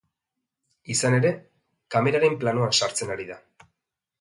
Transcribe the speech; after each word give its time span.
Izan 0.93 1.17
ere, 1.17 1.33
kameraren 1.97 2.39
planoan 2.45 2.75
sartzen 2.81 3.13
ari 3.17 3.29
da. 3.31 3.39